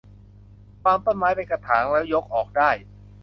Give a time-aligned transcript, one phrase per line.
[0.83, 2.69] วางต้นไม้เป็นกระถางแล้วยกออกได้